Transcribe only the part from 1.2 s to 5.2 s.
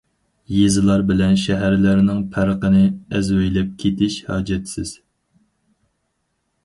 شەھەرلەرنىڭ پەرقىنى ئەزۋەيلەپ كېتىش ھاجەتسىز.